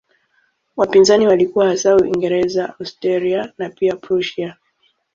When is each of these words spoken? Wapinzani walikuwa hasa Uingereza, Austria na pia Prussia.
Wapinzani 0.77 1.27
walikuwa 1.27 1.67
hasa 1.67 1.95
Uingereza, 1.95 2.73
Austria 2.79 3.53
na 3.57 3.69
pia 3.69 3.95
Prussia. 3.95 4.55